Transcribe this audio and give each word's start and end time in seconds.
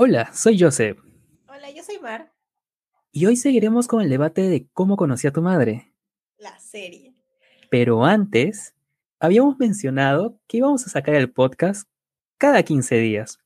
Hola, 0.00 0.32
soy 0.32 0.56
Joseph. 0.56 0.96
Hola, 1.48 1.72
yo 1.72 1.82
soy 1.82 1.98
Mar. 1.98 2.32
Y 3.10 3.26
hoy 3.26 3.34
seguiremos 3.34 3.88
con 3.88 4.00
el 4.00 4.08
debate 4.08 4.42
de 4.42 4.68
cómo 4.72 4.96
conocí 4.96 5.26
a 5.26 5.32
tu 5.32 5.42
madre. 5.42 5.92
La 6.36 6.56
serie. 6.60 7.16
Pero 7.68 8.04
antes, 8.04 8.76
habíamos 9.18 9.58
mencionado 9.58 10.38
que 10.46 10.58
íbamos 10.58 10.86
a 10.86 10.90
sacar 10.90 11.16
el 11.16 11.32
podcast 11.32 11.88
cada 12.36 12.62
15 12.62 12.94
días. 12.94 13.40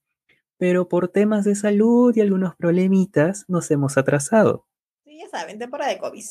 Pero 0.58 0.90
por 0.90 1.08
temas 1.08 1.46
de 1.46 1.54
salud 1.54 2.14
y 2.14 2.20
algunos 2.20 2.54
problemitas 2.54 3.46
nos 3.48 3.70
hemos 3.70 3.96
atrasado. 3.96 4.66
Sí, 5.06 5.20
ya 5.20 5.30
saben, 5.30 5.58
temporada 5.58 5.90
de 5.90 5.98
COVID. 6.00 6.24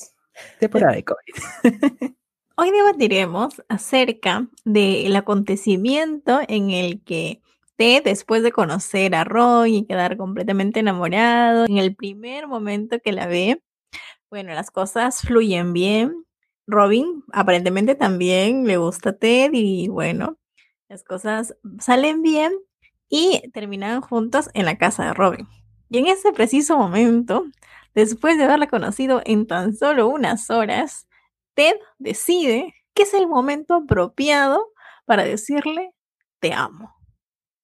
Temporada 0.60 0.94
de 0.94 1.04
COVID. 1.04 1.34
Hoy 2.58 2.70
debatiremos 2.70 3.64
acerca 3.70 4.48
del 4.66 5.16
acontecimiento 5.16 6.42
en 6.48 6.70
el 6.70 7.02
que 7.04 7.42
Ted, 7.78 8.04
después 8.04 8.44
de 8.44 8.52
conocer 8.52 9.16
a 9.16 9.24
Roy 9.24 9.78
y 9.78 9.86
quedar 9.86 10.18
completamente 10.18 10.80
enamorado, 10.80 11.66
en 11.66 11.78
el 11.78 11.96
primer 11.96 12.48
momento 12.48 13.00
que 13.04 13.12
la 13.12 13.28
ve, 13.28 13.62
bueno, 14.30 14.54
las 14.54 14.72
cosas 14.72 15.22
fluyen 15.22 15.74
bien. 15.74 16.26
Robin 16.68 17.24
aparentemente 17.34 17.96
también 17.96 18.66
le 18.66 18.78
gusta 18.78 19.18
Ted 19.18 19.52
y 19.54 19.90
bueno, 19.90 20.38
las 20.90 21.04
cosas 21.04 21.56
salen 21.80 22.22
bien 22.22 22.54
y 23.10 23.50
terminan 23.52 24.02
juntos 24.02 24.50
en 24.54 24.66
la 24.66 24.78
casa 24.78 25.06
de 25.06 25.14
Robin. 25.14 25.48
Y 25.90 25.98
en 26.00 26.08
ese 26.08 26.32
preciso 26.32 26.78
momento, 26.78 27.46
después 27.94 28.38
de 28.38 28.46
haberla 28.46 28.68
conocido 28.68 29.22
en 29.26 29.48
tan 29.48 29.76
solo 29.76 30.08
unas 30.08 30.50
horas, 30.50 31.08
Ted 31.56 31.76
decide 32.00 32.74
que 32.94 33.04
es 33.04 33.14
el 33.14 33.28
momento 33.28 33.76
apropiado 33.76 34.66
para 35.06 35.24
decirle 35.26 35.94
te 36.40 36.54
amo. 36.54 37.01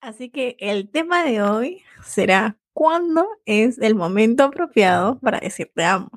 Así 0.02 0.30
que 0.30 0.56
el 0.60 0.90
tema 0.90 1.24
de 1.24 1.42
hoy 1.42 1.82
será 2.04 2.58
¿cuándo 2.74 3.28
es 3.46 3.80
el 3.80 3.96
momento 3.96 4.44
apropiado 4.44 5.20
para 5.20 5.40
decir 5.40 5.72
te 5.74 5.84
amo? 5.84 6.10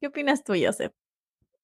¿Qué 0.00 0.08
opinas 0.08 0.44
tú, 0.44 0.52
Joseph? 0.60 0.92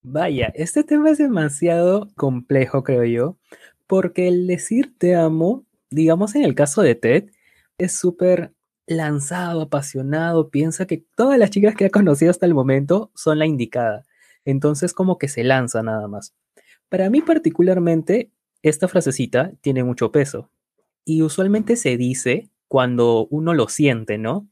Vaya, 0.01 0.51
este 0.55 0.83
tema 0.83 1.11
es 1.11 1.17
demasiado 1.17 2.09
complejo, 2.15 2.83
creo 2.83 3.03
yo, 3.03 3.37
porque 3.85 4.27
el 4.27 4.47
decir 4.47 4.95
te 4.97 5.15
amo, 5.15 5.65
digamos 5.89 6.35
en 6.35 6.43
el 6.43 6.55
caso 6.55 6.81
de 6.81 6.95
Ted, 6.95 7.29
es 7.77 7.97
súper 7.97 8.53
lanzado, 8.87 9.63
apasionado, 9.63 10.49
piensa 10.49 10.87
que 10.87 11.05
todas 11.15 11.37
las 11.37 11.51
chicas 11.51 11.75
que 11.75 11.85
ha 11.85 11.89
conocido 11.89 12.31
hasta 12.31 12.45
el 12.45 12.53
momento 12.53 13.11
son 13.15 13.37
la 13.37 13.45
indicada. 13.45 14.05
Entonces 14.45 14.93
como 14.93 15.17
que 15.17 15.27
se 15.27 15.43
lanza 15.43 15.83
nada 15.83 16.07
más. 16.07 16.33
Para 16.89 17.09
mí 17.09 17.21
particularmente, 17.21 18.31
esta 18.63 18.87
frasecita 18.87 19.51
tiene 19.61 19.83
mucho 19.83 20.11
peso. 20.11 20.49
Y 21.09 21.21
usualmente 21.21 21.77
se 21.77 21.95
dice 21.95 22.49
cuando 22.67 23.27
uno 23.29 23.53
lo 23.53 23.69
siente, 23.69 24.17
¿no? 24.17 24.45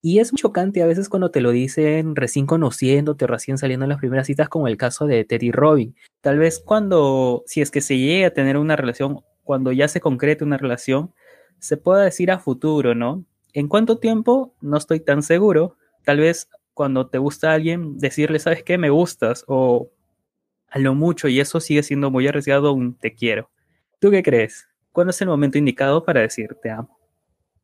Y 0.00 0.20
es 0.20 0.32
chocante 0.32 0.82
a 0.82 0.86
veces 0.86 1.10
cuando 1.10 1.30
te 1.30 1.42
lo 1.42 1.50
dicen 1.50 2.16
recién 2.16 2.46
conociéndote, 2.46 3.26
recién 3.26 3.58
saliendo 3.58 3.84
en 3.84 3.90
las 3.90 3.98
primeras 3.98 4.26
citas, 4.26 4.48
como 4.48 4.68
el 4.68 4.78
caso 4.78 5.06
de 5.06 5.26
Teddy 5.26 5.52
Robin. 5.52 5.94
Tal 6.22 6.38
vez 6.38 6.60
cuando, 6.64 7.42
si 7.44 7.60
es 7.60 7.70
que 7.70 7.82
se 7.82 7.98
llegue 7.98 8.24
a 8.24 8.32
tener 8.32 8.56
una 8.56 8.74
relación, 8.74 9.20
cuando 9.44 9.70
ya 9.70 9.86
se 9.86 10.00
concrete 10.00 10.44
una 10.44 10.56
relación, 10.56 11.12
se 11.58 11.76
pueda 11.76 12.04
decir 12.04 12.30
a 12.30 12.38
futuro, 12.38 12.94
¿no? 12.94 13.26
¿En 13.52 13.68
cuánto 13.68 13.98
tiempo? 13.98 14.54
No 14.62 14.78
estoy 14.78 15.00
tan 15.00 15.22
seguro. 15.22 15.76
Tal 16.04 16.20
vez 16.20 16.48
cuando 16.72 17.08
te 17.08 17.18
gusta 17.18 17.52
alguien, 17.52 17.98
decirle, 17.98 18.38
¿sabes 18.38 18.62
qué? 18.62 18.78
Me 18.78 18.88
gustas 18.88 19.44
o 19.46 19.90
a 20.68 20.78
lo 20.78 20.94
mucho 20.94 21.28
y 21.28 21.38
eso 21.38 21.60
sigue 21.60 21.82
siendo 21.82 22.10
muy 22.10 22.26
arriesgado 22.26 22.72
un 22.72 22.94
te 22.96 23.12
quiero. 23.12 23.50
¿Tú 24.00 24.10
qué 24.10 24.22
crees? 24.22 24.66
¿Cuándo 24.96 25.10
es 25.10 25.20
el 25.20 25.28
momento 25.28 25.58
indicado 25.58 26.02
para 26.06 26.22
decir 26.22 26.56
te 26.62 26.70
amo? 26.70 26.98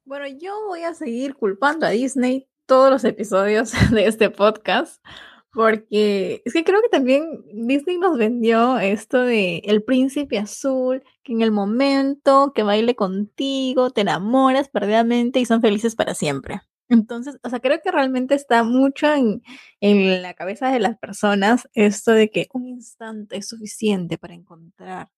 Bueno, 0.04 0.26
yo 0.38 0.66
voy 0.66 0.82
a 0.82 0.92
seguir 0.92 1.34
culpando 1.34 1.86
a 1.86 1.88
Disney 1.88 2.46
todos 2.66 2.90
los 2.90 3.04
episodios 3.04 3.72
de 3.90 4.06
este 4.06 4.28
podcast 4.28 5.02
porque 5.50 6.42
es 6.44 6.52
que 6.52 6.62
creo 6.62 6.82
que 6.82 6.90
también 6.90 7.42
Disney 7.54 7.96
nos 7.96 8.18
vendió 8.18 8.78
esto 8.78 9.22
de 9.22 9.62
el 9.64 9.82
príncipe 9.82 10.36
azul, 10.36 11.02
que 11.22 11.32
en 11.32 11.40
el 11.40 11.52
momento 11.52 12.52
que 12.54 12.64
baile 12.64 12.94
contigo 12.96 13.88
te 13.88 14.02
enamoras 14.02 14.68
perdidamente 14.68 15.40
y 15.40 15.46
son 15.46 15.62
felices 15.62 15.96
para 15.96 16.14
siempre. 16.14 16.60
Entonces, 16.90 17.38
o 17.42 17.48
sea, 17.48 17.60
creo 17.60 17.80
que 17.82 17.90
realmente 17.90 18.34
está 18.34 18.62
mucho 18.62 19.10
en, 19.10 19.42
en 19.80 20.20
la 20.20 20.34
cabeza 20.34 20.70
de 20.70 20.80
las 20.80 20.98
personas 20.98 21.66
esto 21.72 22.12
de 22.12 22.30
que 22.30 22.48
un 22.52 22.68
instante 22.68 23.38
es 23.38 23.48
suficiente 23.48 24.18
para 24.18 24.34
encontrar 24.34 25.08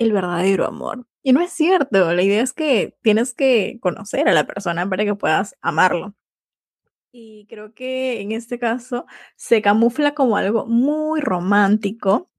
el 0.00 0.12
verdadero 0.12 0.66
amor. 0.66 1.06
Y 1.22 1.32
no 1.32 1.40
es 1.42 1.52
cierto, 1.52 2.12
la 2.12 2.22
idea 2.22 2.42
es 2.42 2.52
que 2.52 2.96
tienes 3.02 3.34
que 3.34 3.78
conocer 3.80 4.28
a 4.28 4.32
la 4.32 4.46
persona 4.46 4.88
para 4.88 5.04
que 5.04 5.14
puedas 5.14 5.54
amarlo. 5.60 6.14
Y 7.12 7.46
creo 7.48 7.74
que 7.74 8.20
en 8.20 8.32
este 8.32 8.58
caso 8.58 9.04
se 9.36 9.60
camufla 9.62 10.14
como 10.14 10.36
algo 10.36 10.66
muy 10.66 11.20
romántico, 11.20 12.30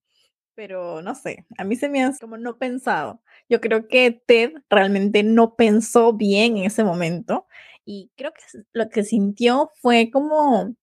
pero 0.55 1.01
no 1.03 1.13
sé, 1.13 1.45
a 1.57 1.63
mí 1.63 1.75
se 1.75 1.87
me 1.87 2.03
hace 2.03 2.19
como 2.19 2.37
no 2.37 2.57
pensado. 2.57 3.21
Yo 3.47 3.61
creo 3.61 3.87
que 3.87 4.23
Ted 4.25 4.53
realmente 4.69 5.23
no 5.23 5.55
pensó 5.55 6.13
bien 6.13 6.57
en 6.57 6.65
ese 6.65 6.83
momento 6.83 7.47
y 7.85 8.11
creo 8.15 8.31
que 8.33 8.41
lo 8.73 8.89
que 8.89 9.03
sintió 9.03 9.69
fue 9.81 10.09
como 10.11 10.75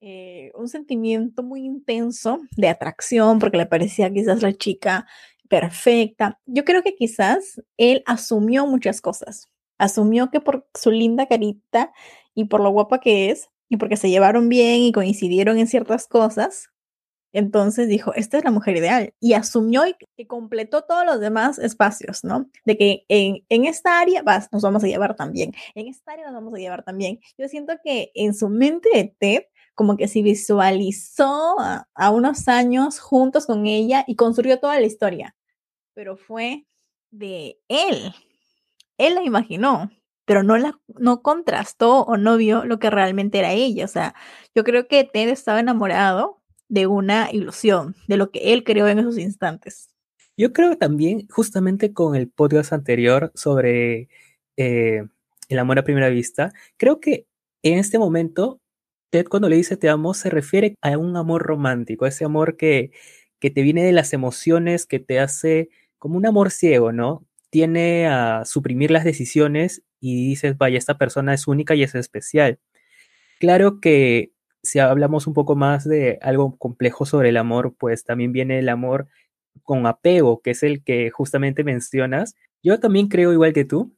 eh, 0.00 0.50
un 0.54 0.68
sentimiento 0.68 1.42
muy 1.42 1.64
intenso 1.64 2.40
de 2.56 2.68
atracción 2.68 3.38
porque 3.38 3.58
le 3.58 3.66
parecía 3.66 4.12
quizás 4.12 4.42
la 4.42 4.52
chica 4.54 5.06
perfecta. 5.48 6.40
Yo 6.46 6.64
creo 6.64 6.82
que 6.82 6.94
quizás 6.94 7.62
él 7.76 8.02
asumió 8.06 8.66
muchas 8.66 9.00
cosas. 9.00 9.48
Asumió 9.78 10.30
que 10.30 10.40
por 10.40 10.66
su 10.74 10.90
linda 10.90 11.26
carita 11.26 11.92
y 12.34 12.44
por 12.46 12.60
lo 12.60 12.70
guapa 12.70 13.00
que 13.00 13.30
es 13.30 13.48
y 13.68 13.76
porque 13.76 13.96
se 13.96 14.10
llevaron 14.10 14.48
bien 14.48 14.82
y 14.82 14.92
coincidieron 14.92 15.58
en 15.58 15.66
ciertas 15.66 16.06
cosas, 16.06 16.70
entonces 17.32 17.88
dijo, 17.88 18.14
esta 18.14 18.38
es 18.38 18.44
la 18.44 18.50
mujer 18.50 18.76
ideal 18.78 19.12
y 19.20 19.34
asumió 19.34 19.86
y, 19.86 19.94
que 20.16 20.26
completó 20.26 20.82
todos 20.82 21.04
los 21.04 21.20
demás 21.20 21.58
espacios, 21.58 22.24
¿no? 22.24 22.48
De 22.64 22.78
que 22.78 23.04
en, 23.08 23.44
en 23.50 23.66
esta 23.66 24.00
área 24.00 24.22
vas, 24.22 24.48
nos 24.52 24.62
vamos 24.62 24.82
a 24.84 24.86
llevar 24.86 25.16
también, 25.16 25.52
en 25.74 25.88
esta 25.88 26.12
área 26.12 26.24
nos 26.24 26.34
vamos 26.34 26.54
a 26.54 26.58
llevar 26.58 26.82
también. 26.82 27.20
Yo 27.36 27.46
siento 27.48 27.74
que 27.84 28.10
en 28.14 28.32
su 28.32 28.48
mente 28.48 28.88
de 28.94 29.14
Ted, 29.18 29.42
como 29.76 29.96
que 29.96 30.08
se 30.08 30.22
visualizó 30.22 31.54
a, 31.60 32.10
unos 32.10 32.48
años 32.48 32.98
juntos 32.98 33.46
con 33.46 33.66
ella 33.66 34.04
y 34.08 34.16
construyó 34.16 34.58
toda 34.58 34.80
la 34.80 34.86
historia, 34.86 35.36
pero 35.94 36.16
fue 36.16 36.66
de 37.10 37.58
él. 37.68 38.14
Él 38.98 39.14
la 39.14 39.22
imaginó, 39.22 39.90
pero 40.24 40.42
no 40.42 40.56
la 40.56 40.80
no 40.98 41.22
contrastó 41.22 42.00
o 42.04 42.16
no 42.16 42.38
vio 42.38 42.64
lo 42.64 42.78
que 42.78 42.88
realmente 42.88 43.38
era 43.38 43.52
ella. 43.52 43.84
O 43.84 43.88
sea, 43.88 44.14
yo 44.54 44.64
creo 44.64 44.88
que 44.88 45.04
Ted 45.04 45.28
estaba 45.28 45.60
enamorado 45.60 46.42
de 46.68 46.86
una 46.86 47.30
ilusión, 47.30 47.94
de 48.08 48.16
lo 48.16 48.30
que 48.30 48.54
él 48.54 48.64
creó 48.64 48.88
en 48.88 48.98
esos 48.98 49.18
instantes. 49.18 49.90
Yo 50.38 50.54
creo 50.54 50.78
también, 50.78 51.28
justamente 51.28 51.92
con 51.92 52.16
el 52.16 52.30
podcast 52.30 52.72
anterior 52.72 53.30
sobre 53.34 54.08
eh, 54.56 55.04
el 55.50 55.58
amor 55.58 55.78
a 55.78 55.84
primera 55.84 56.08
vista, 56.08 56.54
creo 56.78 56.98
que 56.98 57.26
en 57.62 57.78
este 57.78 57.98
momento, 57.98 58.60
Cuando 59.24 59.48
le 59.48 59.56
dice 59.56 59.76
te 59.76 59.88
amo 59.88 60.14
se 60.14 60.30
refiere 60.30 60.76
a 60.82 60.96
un 60.98 61.16
amor 61.16 61.42
romántico, 61.42 62.06
ese 62.06 62.24
amor 62.24 62.56
que, 62.56 62.90
que 63.40 63.50
te 63.50 63.62
viene 63.62 63.84
de 63.84 63.92
las 63.92 64.12
emociones, 64.12 64.86
que 64.86 64.98
te 64.98 65.20
hace 65.20 65.68
como 65.98 66.16
un 66.16 66.26
amor 66.26 66.50
ciego, 66.50 66.92
¿no? 66.92 67.24
Tiene 67.50 68.06
a 68.08 68.44
suprimir 68.44 68.90
las 68.90 69.04
decisiones 69.04 69.82
y 70.00 70.28
dices, 70.28 70.58
vaya, 70.58 70.78
esta 70.78 70.98
persona 70.98 71.34
es 71.34 71.46
única 71.48 71.74
y 71.74 71.82
es 71.82 71.94
especial. 71.94 72.58
Claro 73.40 73.80
que 73.80 74.32
si 74.62 74.78
hablamos 74.78 75.26
un 75.26 75.34
poco 75.34 75.56
más 75.56 75.84
de 75.84 76.18
algo 76.22 76.56
complejo 76.58 77.06
sobre 77.06 77.30
el 77.30 77.36
amor, 77.36 77.74
pues 77.78 78.04
también 78.04 78.32
viene 78.32 78.58
el 78.58 78.68
amor 78.68 79.08
con 79.62 79.86
apego, 79.86 80.42
que 80.42 80.50
es 80.50 80.62
el 80.62 80.82
que 80.84 81.10
justamente 81.10 81.64
mencionas. 81.64 82.34
Yo 82.62 82.80
también 82.80 83.08
creo, 83.08 83.32
igual 83.32 83.52
que 83.52 83.64
tú, 83.64 83.94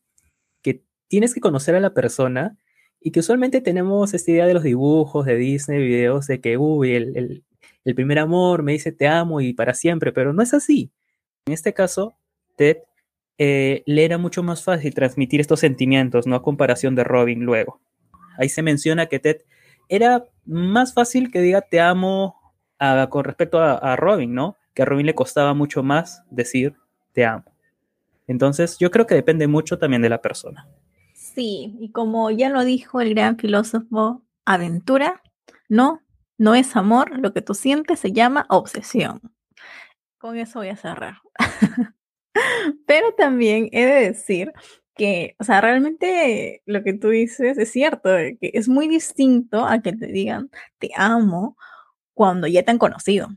que 0.63 0.83
tienes 1.09 1.35
que 1.35 1.41
conocer 1.41 1.75
a 1.75 1.81
la 1.81 1.95
persona 1.95 2.57
y 3.01 3.11
que 3.11 3.21
usualmente 3.21 3.61
tenemos 3.61 4.15
esta 4.15 4.31
idea 4.31 4.47
de 4.47 4.55
los 4.55 4.63
dibujos 4.63 5.27
de 5.27 5.37
Disney, 5.37 5.79
videos 5.79 6.27
de 6.27 6.41
que, 6.41 6.57
uy, 6.57 6.95
el, 6.95 7.45
el 7.85 7.95
primer 7.95 8.19
amor 8.19 8.63
me 8.63 8.73
dice 8.73 8.93
te 8.93 9.09
amo 9.09 9.41
y 9.41 9.55
para 9.55 9.73
siempre, 9.73 10.13
pero 10.13 10.33
no 10.33 10.43
es 10.43 10.53
así. 10.53 10.93
En 11.47 11.55
este 11.55 11.73
caso, 11.73 12.19
Ted 12.57 12.79
eh, 13.39 13.83
le 13.87 14.05
era 14.05 14.19
mucho 14.19 14.43
más 14.43 14.63
fácil 14.63 14.93
transmitir 14.93 15.41
estos 15.41 15.61
sentimientos, 15.61 16.27
¿no? 16.27 16.37
A 16.37 16.43
comparación 16.43 16.95
de 16.95 17.05
Robin 17.05 17.41
luego. 17.41 17.81
Ahí 18.37 18.49
se 18.49 18.63
menciona 18.63 19.07
que 19.07 19.21
Ted 19.21 19.39
era 19.89 20.25
más 20.45 20.93
fácil 20.93 21.31
que 21.31 21.41
diga 21.41 21.63
te 21.63 21.81
amo 21.81 22.35
con 23.09 23.25
respecto 23.25 23.59
a, 23.59 23.97
Robin, 23.97 24.35
¿no? 24.35 24.57
Que 24.75 24.83
a 24.83 24.85
Robin 24.85 25.07
le 25.07 25.15
costaba 25.15 25.55
mucho 25.55 25.83
más 25.83 26.23
decir 26.31 26.75
te 27.13 27.25
amo. 27.25 27.45
Entonces, 28.27 28.77
yo 28.79 28.91
creo 28.91 29.07
que 29.07 29.15
depende 29.15 29.49
mucho 29.49 29.79
también 29.79 30.03
de 30.03 30.11
la 30.11 30.21
persona. 30.21 30.69
Sí, 31.35 31.77
y 31.79 31.93
como 31.93 32.31
ya 32.31 32.49
lo 32.49 32.65
dijo 32.65 33.01
el 33.01 33.15
gran 33.15 33.37
filósofo 33.37 34.23
Aventura, 34.45 35.23
no, 35.69 36.01
no 36.39 36.55
es 36.55 36.75
amor, 36.75 37.19
lo 37.19 37.33
que 37.35 37.43
tú 37.43 37.55
sientes 37.55 38.01
se 38.01 38.13
llama 38.13 38.47
obsesión. 38.49 39.21
Con 40.17 40.39
eso 40.39 40.61
voy 40.61 40.69
a 40.69 40.77
cerrar. 40.77 41.19
Pero 42.87 43.13
también 43.15 43.69
he 43.73 43.85
de 43.85 44.01
decir 44.07 44.53
que, 44.95 45.37
o 45.39 45.45
sea, 45.45 45.61
realmente 45.61 46.63
lo 46.65 46.83
que 46.83 46.95
tú 46.95 47.11
dices 47.11 47.59
es 47.59 47.71
cierto, 47.71 48.09
que 48.41 48.51
es 48.55 48.69
muy 48.69 48.89
distinto 48.89 49.67
a 49.67 49.81
que 49.81 49.93
te 49.93 50.07
digan 50.07 50.51
te 50.79 50.91
amo 50.97 51.57
cuando 52.15 52.47
ya 52.47 52.63
te 52.63 52.71
han 52.71 52.79
conocido, 52.79 53.29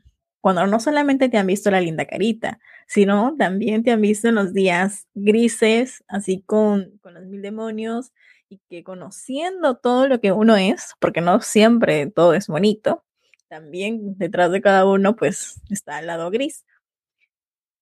cuando 0.41 0.65
no 0.67 0.79
solamente 0.79 1.29
te 1.29 1.37
han 1.37 1.47
visto 1.47 1.71
la 1.71 1.81
linda 1.81 2.05
carita, 2.05 2.59
sino 2.87 3.35
también 3.37 3.83
te 3.83 3.91
han 3.91 4.01
visto 4.01 4.27
en 4.27 4.35
los 4.35 4.53
días 4.53 5.07
grises, 5.13 6.03
así 6.07 6.41
con, 6.45 6.97
con 7.01 7.13
los 7.13 7.25
mil 7.25 7.41
demonios, 7.41 8.11
y 8.49 8.59
que 8.69 8.83
conociendo 8.83 9.77
todo 9.77 10.07
lo 10.07 10.19
que 10.19 10.31
uno 10.33 10.57
es, 10.57 10.95
porque 10.99 11.21
no 11.21 11.39
siempre 11.41 12.07
todo 12.07 12.33
es 12.33 12.47
bonito, 12.47 13.05
también 13.47 14.17
detrás 14.17 14.51
de 14.51 14.61
cada 14.61 14.85
uno 14.85 15.15
pues 15.15 15.61
está 15.69 15.99
el 15.99 16.07
lado 16.07 16.31
gris. 16.31 16.65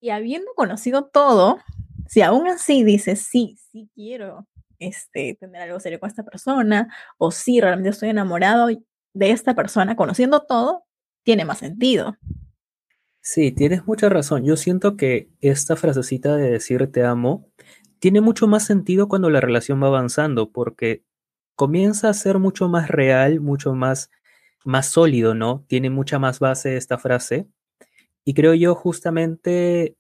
Y 0.02 0.12
habiendo 0.12 0.54
conocido 0.56 1.06
todo, 1.06 1.60
si 2.08 2.22
aún 2.22 2.48
así 2.48 2.84
dices, 2.84 3.22
sí, 3.22 3.58
sí 3.72 3.90
quiero 3.96 4.48
este, 4.80 5.36
tener 5.40 5.62
algo 5.62 5.80
serio 5.80 6.00
con 6.00 6.10
esta 6.10 6.24
persona, 6.24 6.94
o 7.18 7.32
sí, 7.32 7.62
realmente 7.62 7.90
estoy 7.90 8.10
enamorado 8.10 8.68
de 8.68 9.32
esta 9.32 9.56
persona, 9.56 9.96
conociendo 9.96 10.42
todo, 10.42 10.86
tiene 11.24 11.46
más 11.46 11.60
sentido. 11.60 12.18
Sí, 13.32 13.52
tienes 13.52 13.86
mucha 13.86 14.10
razón. 14.10 14.44
Yo 14.44 14.58
siento 14.58 14.98
que 14.98 15.30
esta 15.40 15.76
frasecita 15.76 16.36
de 16.36 16.50
decir 16.50 16.92
te 16.92 17.04
amo 17.04 17.48
tiene 18.00 18.22
mucho 18.22 18.48
más 18.48 18.66
sentido 18.66 19.08
cuando 19.08 19.30
la 19.30 19.40
relación 19.40 19.84
va 19.84 19.86
avanzando, 19.86 20.52
porque 20.52 21.04
comienza 21.56 22.10
a 22.10 22.16
ser 22.16 22.40
mucho 22.40 22.70
más 22.70 22.88
real, 22.90 23.40
mucho 23.40 23.76
más, 23.76 24.10
más 24.66 24.88
sólido, 24.88 25.36
¿no? 25.36 25.64
Tiene 25.68 25.92
mucha 25.92 26.18
más 26.18 26.40
base 26.40 26.76
esta 26.76 26.98
frase. 26.98 27.48
Y 28.26 28.34
creo 28.34 28.56
yo 28.56 28.74
justamente, 28.74 29.96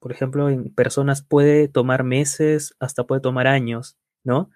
por 0.00 0.12
ejemplo, 0.12 0.48
en 0.48 0.72
personas 0.74 1.22
puede 1.22 1.66
tomar 1.68 2.04
meses, 2.04 2.76
hasta 2.78 3.06
puede 3.06 3.22
tomar 3.22 3.48
años, 3.48 3.96
¿no? 4.22 4.50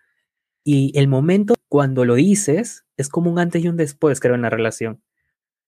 Y 0.65 0.93
el 0.99 1.09
momento 1.09 1.55
cuando 1.69 2.05
lo 2.05 2.15
dices 2.15 2.87
es 2.97 3.09
como 3.09 3.33
un 3.33 3.41
antes 3.41 3.65
y 3.65 3.69
un 3.69 3.77
después, 3.77 4.21
creo, 4.21 4.37
en 4.37 4.43
la 4.43 4.51
relación. 4.51 5.03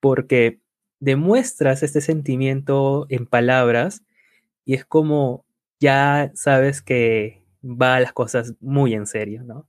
Porque 0.00 0.60
demuestras 1.00 1.82
este 1.82 2.00
sentimiento 2.00 3.06
en 3.08 3.26
palabras 3.26 4.04
y 4.64 4.74
es 4.74 4.84
como 4.84 5.44
ya 5.80 6.30
sabes 6.34 6.82
que 6.82 7.44
va 7.62 8.00
las 8.00 8.12
cosas 8.12 8.54
muy 8.60 8.94
en 8.94 9.06
serio, 9.06 9.44
¿no? 9.44 9.68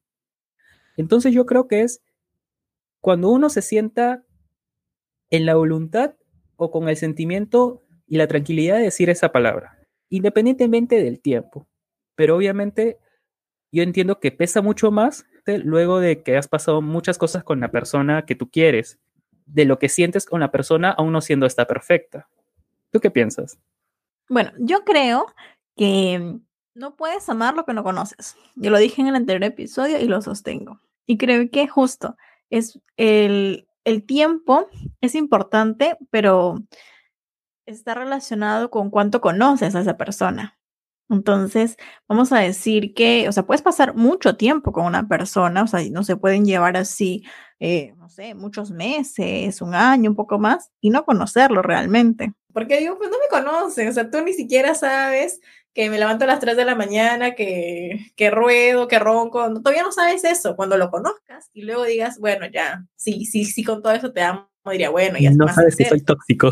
Entonces 0.98 1.34
yo 1.34 1.46
creo 1.46 1.68
que 1.68 1.82
es 1.82 2.02
cuando 3.00 3.30
uno 3.30 3.50
se 3.50 3.62
sienta 3.62 4.24
en 5.30 5.46
la 5.46 5.56
voluntad 5.56 6.16
o 6.56 6.72
con 6.72 6.90
el 6.90 6.98
sentimiento 6.98 7.84
y 8.08 8.18
la 8.18 8.28
tranquilidad 8.28 8.78
de 8.78 8.84
decir 8.84 9.10
esa 9.10 9.32
palabra, 9.32 9.78
independientemente 10.10 11.02
del 11.02 11.22
tiempo. 11.22 11.68
Pero 12.16 12.36
obviamente 12.36 12.98
yo 13.72 13.84
entiendo 13.84 14.20
que 14.20 14.32
pesa 14.32 14.62
mucho 14.62 14.92
más 14.92 15.26
luego 15.46 16.00
de 16.00 16.22
que 16.22 16.38
has 16.38 16.48
pasado 16.48 16.82
muchas 16.82 17.18
cosas 17.18 17.44
con 17.44 17.60
la 17.60 17.72
persona 17.72 18.26
que 18.26 18.36
tú 18.36 18.50
quieres 18.50 19.00
de 19.54 19.66
lo 19.66 19.80
que 19.80 19.90
sientes 19.90 20.26
con 20.26 20.40
la 20.40 20.52
persona 20.52 20.92
aún 20.92 21.12
no 21.12 21.22
siendo 21.22 21.46
esta 21.46 21.66
perfecta. 21.66 22.28
¿Tú 22.92 23.00
qué 23.00 23.12
piensas? 23.12 23.60
Bueno, 24.30 24.52
yo 24.60 24.84
creo 24.84 25.26
que 25.76 26.40
no 26.76 26.96
puedes 26.96 27.28
amar 27.30 27.56
lo 27.56 27.66
que 27.66 27.74
no 27.74 27.84
conoces. 27.84 28.36
Yo 28.56 28.70
lo 28.70 28.78
dije 28.78 29.02
en 29.02 29.08
el 29.08 29.16
anterior 29.16 29.44
episodio 29.44 30.00
y 30.00 30.06
lo 30.06 30.22
sostengo. 30.22 30.80
Y 31.06 31.18
creo 31.18 31.50
que 31.50 31.68
justo 31.68 32.16
es 32.50 32.80
el, 32.98 33.68
el 33.84 34.06
tiempo 34.06 34.68
es 35.02 35.16
importante, 35.16 35.98
pero 36.12 36.64
está 37.66 37.96
relacionado 37.96 38.70
con 38.70 38.90
cuánto 38.90 39.22
conoces 39.22 39.76
a 39.76 39.82
esa 39.82 39.98
persona. 39.98 40.59
Entonces, 41.10 41.76
vamos 42.08 42.32
a 42.32 42.40
decir 42.40 42.94
que, 42.94 43.28
o 43.28 43.32
sea, 43.32 43.44
puedes 43.44 43.64
pasar 43.64 43.96
mucho 43.96 44.36
tiempo 44.38 44.72
con 44.72 44.86
una 44.86 45.08
persona, 45.08 45.64
o 45.64 45.68
sea, 45.68 45.82
no 45.92 46.04
se 46.04 46.16
pueden 46.16 46.46
llevar 46.46 46.78
así, 46.78 47.24
eh, 47.60 47.94
no 47.98 48.10
sé, 48.10 48.36
muchos 48.36 48.70
meses, 48.70 49.62
un 49.62 49.74
año, 49.74 50.12
un 50.12 50.16
poco 50.16 50.38
más, 50.38 50.72
y 50.80 50.92
no 50.92 51.06
conocerlo 51.06 51.64
realmente. 51.64 52.34
Porque 52.54 52.80
digo, 52.80 52.98
pues 52.98 53.10
no 53.10 53.18
me 53.18 53.44
conoces, 53.44 53.90
o 53.90 53.94
sea, 53.94 54.12
tú 54.12 54.22
ni 54.22 54.34
siquiera 54.34 54.76
sabes 54.76 55.40
que 55.74 55.90
me 55.90 55.98
levanto 55.98 56.26
a 56.26 56.28
las 56.28 56.40
3 56.40 56.58
de 56.58 56.66
la 56.66 56.76
mañana, 56.76 57.36
que, 57.36 58.12
que 58.16 58.30
ruedo, 58.30 58.88
que 58.88 59.00
ronco, 59.00 59.52
todavía 59.62 59.84
no 59.84 59.92
sabes 59.92 60.24
eso. 60.24 60.56
Cuando 60.56 60.78
lo 60.78 60.90
conozcas 60.90 61.50
y 61.54 61.62
luego 61.62 61.86
digas, 61.86 62.20
bueno, 62.20 62.48
ya, 62.52 62.86
sí, 62.96 63.26
sí, 63.26 63.46
sí, 63.46 63.64
con 63.64 63.82
todo 63.82 63.94
eso 63.94 64.12
te 64.12 64.22
amo, 64.22 64.50
diría, 64.72 64.90
bueno, 64.90 65.18
ya 65.20 65.32
No 65.32 65.48
sabes 65.48 65.76
que 65.76 65.86
soy 65.86 66.02
tóxico. 66.02 66.52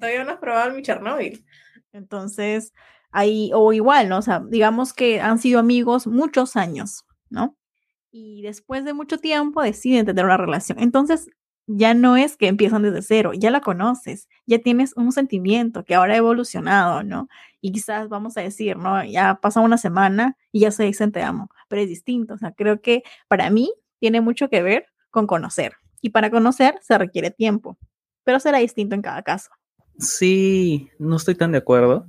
todavía 0.00 0.24
no 0.24 0.32
has 0.32 0.38
probado 0.38 0.72
mi 0.72 0.82
Chernobyl. 0.82 1.44
Entonces, 1.92 2.72
ahí, 3.10 3.50
o 3.54 3.72
igual, 3.72 4.08
¿no? 4.08 4.18
O 4.18 4.22
sea, 4.22 4.42
digamos 4.48 4.92
que 4.92 5.20
han 5.20 5.38
sido 5.38 5.60
amigos 5.60 6.06
muchos 6.06 6.56
años, 6.56 7.04
¿no? 7.30 7.56
Y 8.10 8.42
después 8.42 8.84
de 8.84 8.94
mucho 8.94 9.18
tiempo 9.18 9.62
deciden 9.62 10.06
tener 10.06 10.24
una 10.24 10.36
relación. 10.36 10.78
Entonces, 10.80 11.28
ya 11.68 11.92
no 11.92 12.16
es 12.16 12.36
que 12.36 12.48
empiezan 12.48 12.82
desde 12.82 13.02
cero, 13.02 13.32
ya 13.34 13.50
la 13.50 13.60
conoces, 13.60 14.26
ya 14.46 14.58
tienes 14.58 14.96
un 14.96 15.12
sentimiento 15.12 15.84
que 15.84 15.94
ahora 15.94 16.14
ha 16.14 16.16
evolucionado, 16.16 17.02
¿no? 17.02 17.28
Y 17.60 17.72
quizás 17.72 18.08
vamos 18.08 18.38
a 18.38 18.40
decir, 18.40 18.76
¿no? 18.78 19.04
Ya 19.04 19.38
pasa 19.42 19.60
una 19.60 19.76
semana 19.76 20.36
y 20.50 20.60
ya 20.60 20.70
se 20.70 20.84
dicen 20.84 21.12
te 21.12 21.22
amo, 21.22 21.50
pero 21.68 21.82
es 21.82 21.88
distinto. 21.88 22.34
O 22.34 22.38
sea, 22.38 22.52
creo 22.52 22.80
que 22.80 23.02
para 23.28 23.50
mí 23.50 23.70
tiene 24.00 24.22
mucho 24.22 24.48
que 24.48 24.62
ver 24.62 24.86
con 25.10 25.26
conocer. 25.26 25.74
Y 26.00 26.10
para 26.10 26.30
conocer 26.30 26.78
se 26.80 26.96
requiere 26.96 27.30
tiempo, 27.30 27.76
pero 28.24 28.40
será 28.40 28.58
distinto 28.58 28.94
en 28.94 29.02
cada 29.02 29.22
caso. 29.22 29.50
Sí, 29.98 30.88
no 30.98 31.16
estoy 31.16 31.34
tan 31.34 31.52
de 31.52 31.58
acuerdo. 31.58 32.06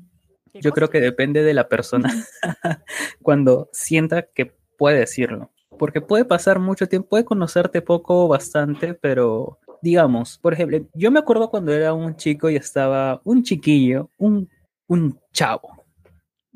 Yo 0.54 0.72
creo 0.72 0.90
que 0.90 1.02
depende 1.02 1.44
de 1.44 1.54
la 1.54 1.68
persona 1.68 2.12
cuando 3.22 3.70
sienta 3.72 4.24
que 4.24 4.54
puede 4.78 5.00
decirlo. 5.00 5.52
Porque 5.78 6.02
puede 6.02 6.26
pasar 6.26 6.60
mucho 6.60 6.88
tiempo, 6.88 7.10
puede 7.10 7.26
conocerte 7.26 7.82
poco 7.82 8.26
o 8.26 8.28
bastante, 8.28 8.94
pero 8.94 9.60
digamos, 9.82 10.38
por 10.38 10.54
ejemplo, 10.54 10.80
yo 10.94 11.12
me 11.12 11.20
acuerdo 11.20 11.50
cuando 11.50 11.72
era 11.72 11.94
un 11.94 12.16
chico 12.16 12.50
y 12.50 12.56
estaba 12.56 13.22
un 13.24 13.44
chiquillo, 13.44 14.10
un, 14.18 14.50
un 14.88 15.18
chavo, 15.32 15.86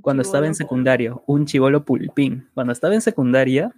cuando 0.01 0.21
estaba 0.21 0.47
en 0.47 0.55
secundario, 0.55 1.23
un 1.27 1.45
chivolo 1.45 1.85
pulpín. 1.85 2.49
Cuando 2.53 2.73
estaba 2.73 2.93
en 2.93 3.01
secundaria 3.01 3.73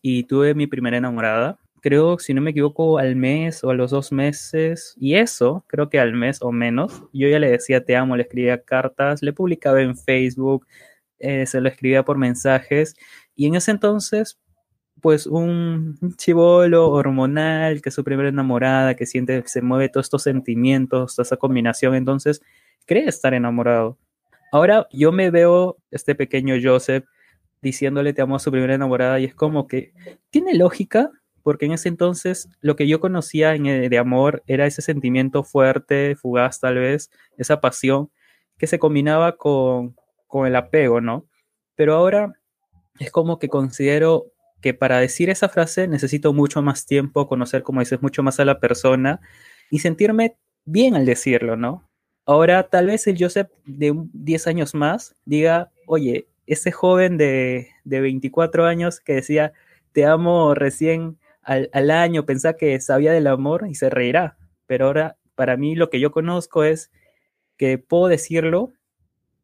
y 0.00 0.24
tuve 0.24 0.54
mi 0.54 0.66
primera 0.66 0.96
enamorada, 0.96 1.58
creo, 1.86 2.18
si 2.18 2.34
no 2.34 2.40
me 2.42 2.50
equivoco, 2.50 2.98
al 2.98 3.14
mes 3.14 3.62
o 3.62 3.70
a 3.70 3.74
los 3.74 3.92
dos 3.92 4.10
meses, 4.10 4.96
y 4.98 5.14
eso, 5.14 5.64
creo 5.68 5.88
que 5.88 6.00
al 6.00 6.14
mes 6.14 6.42
o 6.42 6.50
menos, 6.50 7.04
yo 7.12 7.28
ya 7.28 7.38
le 7.38 7.48
decía 7.48 7.84
te 7.84 7.94
amo, 7.94 8.16
le 8.16 8.24
escribía 8.24 8.60
cartas, 8.60 9.22
le 9.22 9.32
publicaba 9.32 9.80
en 9.80 9.96
Facebook, 9.96 10.66
eh, 11.20 11.46
se 11.46 11.60
lo 11.60 11.68
escribía 11.68 12.04
por 12.04 12.18
mensajes, 12.18 12.96
y 13.36 13.46
en 13.46 13.54
ese 13.54 13.70
entonces, 13.70 14.36
pues 15.00 15.28
un 15.28 15.96
chivolo 16.16 16.90
hormonal, 16.90 17.80
que 17.80 17.90
es 17.90 17.94
su 17.94 18.02
primera 18.02 18.30
enamorada, 18.30 18.96
que 18.96 19.06
siente, 19.06 19.44
se 19.46 19.62
mueve 19.62 19.88
todos 19.88 20.06
estos 20.06 20.24
sentimientos, 20.24 21.14
toda 21.14 21.22
esa 21.22 21.36
combinación, 21.36 21.94
entonces 21.94 22.42
cree 22.84 23.06
estar 23.06 23.32
enamorado. 23.32 23.96
Ahora 24.50 24.88
yo 24.90 25.12
me 25.12 25.30
veo, 25.30 25.76
este 25.92 26.16
pequeño 26.16 26.56
Joseph, 26.60 27.04
diciéndole 27.62 28.12
te 28.12 28.22
amo 28.22 28.34
a 28.34 28.40
su 28.40 28.50
primera 28.50 28.74
enamorada, 28.74 29.20
y 29.20 29.26
es 29.26 29.36
como 29.36 29.68
que 29.68 29.92
tiene 30.30 30.54
lógica, 30.54 31.12
porque 31.46 31.66
en 31.66 31.70
ese 31.70 31.88
entonces 31.88 32.48
lo 32.60 32.74
que 32.74 32.88
yo 32.88 32.98
conocía 32.98 33.54
en, 33.54 33.66
eh, 33.66 33.88
de 33.88 33.98
amor 33.98 34.42
era 34.48 34.66
ese 34.66 34.82
sentimiento 34.82 35.44
fuerte, 35.44 36.16
fugaz 36.16 36.58
tal 36.58 36.74
vez, 36.74 37.08
esa 37.38 37.60
pasión 37.60 38.10
que 38.58 38.66
se 38.66 38.80
combinaba 38.80 39.36
con, 39.36 39.94
con 40.26 40.48
el 40.48 40.56
apego, 40.56 41.00
¿no? 41.00 41.24
Pero 41.76 41.94
ahora 41.94 42.34
es 42.98 43.12
como 43.12 43.38
que 43.38 43.48
considero 43.48 44.32
que 44.60 44.74
para 44.74 44.98
decir 44.98 45.30
esa 45.30 45.48
frase 45.48 45.86
necesito 45.86 46.32
mucho 46.32 46.62
más 46.62 46.84
tiempo, 46.84 47.28
conocer, 47.28 47.62
como 47.62 47.78
dices, 47.78 48.02
mucho 48.02 48.24
más 48.24 48.40
a 48.40 48.44
la 48.44 48.58
persona 48.58 49.20
y 49.70 49.78
sentirme 49.78 50.34
bien 50.64 50.96
al 50.96 51.06
decirlo, 51.06 51.56
¿no? 51.56 51.88
Ahora 52.24 52.64
tal 52.64 52.86
vez 52.86 53.06
el 53.06 53.18
Joseph 53.20 53.50
de 53.66 53.94
10 54.14 54.48
años 54.48 54.74
más 54.74 55.14
diga, 55.24 55.70
oye, 55.86 56.26
ese 56.48 56.72
joven 56.72 57.16
de, 57.16 57.68
de 57.84 58.00
24 58.00 58.66
años 58.66 58.98
que 58.98 59.12
decía, 59.12 59.52
te 59.92 60.06
amo 60.06 60.52
recién 60.52 61.18
al, 61.46 61.90
año 61.90 62.26
pensar 62.26 62.56
que 62.56 62.80
sabía 62.80 63.12
del 63.12 63.28
amor 63.28 63.66
y 63.68 63.74
se 63.74 63.88
reirá. 63.88 64.36
Pero 64.66 64.86
ahora, 64.86 65.16
para 65.34 65.56
mí, 65.56 65.76
lo 65.76 65.90
que 65.90 66.00
yo 66.00 66.10
conozco 66.10 66.64
es 66.64 66.90
que 67.56 67.78
puedo 67.78 68.08
decirlo 68.08 68.72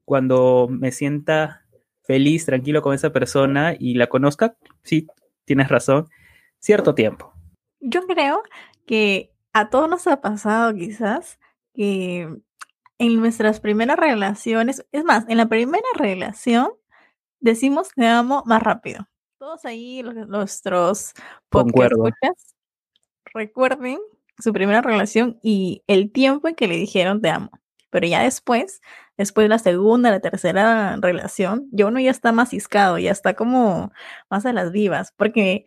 cuando 0.04 0.66
me 0.68 0.90
sienta 0.90 1.64
feliz, 2.02 2.44
tranquilo 2.44 2.82
con 2.82 2.94
esa 2.94 3.12
persona 3.12 3.74
y 3.78 3.94
la 3.94 4.08
conozca, 4.08 4.56
sí, 4.82 5.06
tienes 5.44 5.68
razón, 5.68 6.08
cierto 6.58 6.94
tiempo. 6.94 7.32
Yo 7.80 8.04
creo 8.06 8.42
que 8.84 9.32
a 9.52 9.70
todos 9.70 9.88
nos 9.88 10.06
ha 10.08 10.20
pasado 10.20 10.74
quizás 10.74 11.38
que 11.72 12.28
en 12.98 13.20
nuestras 13.20 13.60
primeras 13.60 13.96
relaciones, 13.96 14.84
es 14.90 15.04
más, 15.04 15.24
en 15.28 15.36
la 15.36 15.48
primera 15.48 15.86
relación 15.96 16.72
decimos 17.40 17.90
te 17.94 18.06
amo 18.06 18.42
más 18.46 18.62
rápido 18.62 19.08
todos 19.42 19.64
ahí, 19.64 20.04
nuestros 20.28 21.14
podcast 21.48 22.54
recuerden 23.34 23.98
su 24.38 24.52
primera 24.52 24.82
relación 24.82 25.40
y 25.42 25.82
el 25.88 26.12
tiempo 26.12 26.46
en 26.46 26.54
que 26.54 26.68
le 26.68 26.76
dijeron 26.76 27.20
te 27.20 27.28
amo. 27.28 27.50
Pero 27.90 28.06
ya 28.06 28.22
después, 28.22 28.80
después 29.16 29.46
de 29.46 29.48
la 29.48 29.58
segunda, 29.58 30.12
la 30.12 30.20
tercera 30.20 30.96
relación, 31.00 31.66
ya 31.72 31.86
uno 31.86 31.98
ya 31.98 32.12
está 32.12 32.30
más 32.30 32.50
ciscado, 32.50 32.98
ya 33.00 33.10
está 33.10 33.34
como 33.34 33.90
más 34.30 34.46
a 34.46 34.52
las 34.52 34.70
vivas, 34.70 35.12
porque 35.16 35.64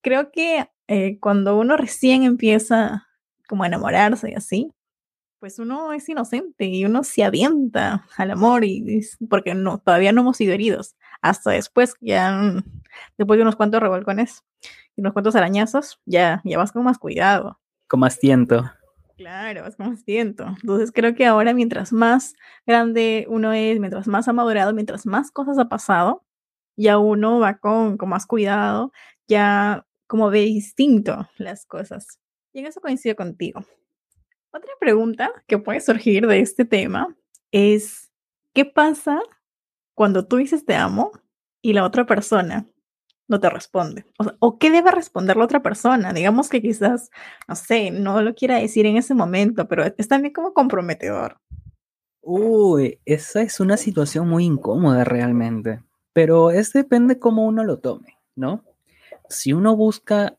creo 0.00 0.32
que 0.32 0.70
eh, 0.86 1.18
cuando 1.20 1.58
uno 1.58 1.76
recién 1.76 2.22
empieza 2.22 3.08
como 3.46 3.64
a 3.64 3.66
enamorarse 3.66 4.30
y 4.30 4.34
así, 4.36 4.72
pues 5.38 5.58
uno 5.58 5.92
es 5.92 6.08
inocente 6.08 6.64
y 6.64 6.86
uno 6.86 7.04
se 7.04 7.24
avienta 7.24 8.06
al 8.16 8.30
amor 8.30 8.64
y, 8.64 9.06
porque 9.28 9.54
no, 9.54 9.80
todavía 9.80 10.12
no 10.12 10.22
hemos 10.22 10.38
sido 10.38 10.54
heridos. 10.54 10.96
Hasta 11.20 11.50
después, 11.50 11.94
ya 12.00 12.62
después 13.16 13.38
de 13.38 13.42
unos 13.42 13.56
cuantos 13.56 13.80
revolcones 13.80 14.44
y 14.96 15.00
unos 15.00 15.12
cuantos 15.12 15.34
arañazos, 15.36 16.00
ya, 16.04 16.40
ya 16.44 16.58
vas 16.58 16.72
con 16.72 16.84
más 16.84 16.98
cuidado. 16.98 17.58
Con 17.88 18.00
más 18.00 18.18
tiento. 18.18 18.70
Claro, 19.16 19.62
vas 19.62 19.76
con 19.76 19.90
más 19.90 20.04
tiento. 20.04 20.46
Entonces 20.46 20.92
creo 20.92 21.14
que 21.14 21.26
ahora 21.26 21.52
mientras 21.52 21.92
más 21.92 22.34
grande 22.66 23.26
uno 23.28 23.52
es, 23.52 23.80
mientras 23.80 24.06
más 24.06 24.28
ha 24.28 24.32
madurado, 24.32 24.72
mientras 24.72 25.06
más 25.06 25.32
cosas 25.32 25.58
ha 25.58 25.68
pasado, 25.68 26.24
ya 26.76 26.98
uno 26.98 27.40
va 27.40 27.58
con, 27.58 27.96
con 27.96 28.08
más 28.08 28.26
cuidado, 28.26 28.92
ya 29.26 29.84
como 30.06 30.30
ve 30.30 30.42
distinto 30.42 31.28
las 31.36 31.66
cosas. 31.66 32.20
Y 32.52 32.60
en 32.60 32.66
eso 32.66 32.80
coincido 32.80 33.16
contigo. 33.16 33.64
Otra 34.52 34.72
pregunta 34.80 35.30
que 35.46 35.58
puede 35.58 35.80
surgir 35.80 36.26
de 36.26 36.40
este 36.40 36.64
tema 36.64 37.14
es, 37.50 38.10
¿qué 38.54 38.64
pasa 38.64 39.20
cuando 39.98 40.24
tú 40.24 40.36
dices 40.36 40.64
te 40.64 40.76
amo 40.76 41.10
y 41.60 41.72
la 41.72 41.84
otra 41.84 42.06
persona 42.06 42.68
no 43.26 43.40
te 43.40 43.50
responde? 43.50 44.06
O, 44.38 44.56
qué 44.60 44.70
debe 44.70 44.92
responder 44.92 45.36
la 45.36 45.42
otra 45.42 45.60
persona? 45.60 46.12
Digamos 46.12 46.48
que 46.48 46.62
quizás, 46.62 47.10
no 47.48 47.56
sé, 47.56 47.90
no 47.90 48.22
lo 48.22 48.36
quiera 48.36 48.58
decir 48.58 48.86
en 48.86 48.96
ese 48.96 49.12
momento, 49.12 49.66
pero 49.66 49.82
es 49.84 50.06
también 50.06 50.32
como 50.32 50.54
comprometedor. 50.54 51.40
Uy, 52.22 53.00
esa 53.06 53.42
es 53.42 53.58
una 53.58 53.76
situación 53.76 54.28
muy 54.28 54.44
incómoda 54.44 55.02
realmente, 55.02 55.82
pero 56.12 56.52
es 56.52 56.72
depende 56.72 57.18
cómo 57.18 57.44
uno 57.44 57.64
lo 57.64 57.80
tome, 57.80 58.18
¿no? 58.36 58.64
Si 59.28 59.52
uno 59.52 59.74
busca 59.74 60.38